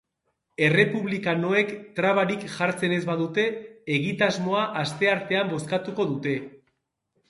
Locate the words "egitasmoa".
4.01-4.67